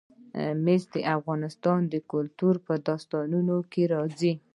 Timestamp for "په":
2.65-2.73